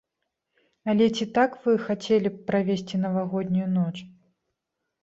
Але 0.93 1.05
ці 1.19 1.27
так 1.35 1.51
вы 1.65 1.75
хацелі 1.85 2.29
б 2.33 2.37
правесці 2.49 2.95
навагоднюю 3.05 3.67
ноч? 3.79 3.97